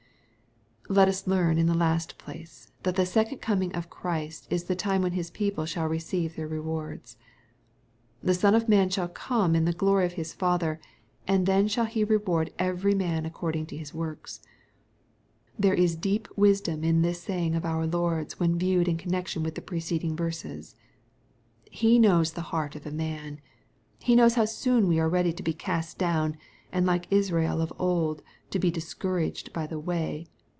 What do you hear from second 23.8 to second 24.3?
He